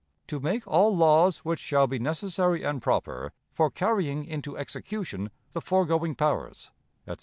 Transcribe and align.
To 0.29 0.39
make 0.39 0.65
all 0.67 0.97
laws 0.97 1.45
which 1.45 1.59
shall 1.59 1.85
be 1.85 1.99
necessary 1.99 2.63
and 2.63 2.81
proper 2.81 3.33
for 3.51 3.69
carrying 3.69 4.25
into 4.25 4.57
execution 4.57 5.29
the 5.53 5.61
foregoing 5.61 6.15
powers,' 6.15 6.71
etc. 7.05 7.19